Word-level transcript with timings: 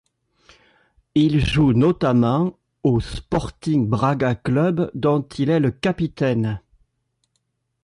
Il 1.13 1.45
joue 1.45 1.73
notamment 1.73 2.57
au 2.81 2.99
Sporting 3.01 3.87
Braga, 3.87 4.33
club 4.33 4.89
dont 4.95 5.21
il 5.37 5.51
est 5.51 5.59
le 5.59 5.69
capitaine. 5.69 6.59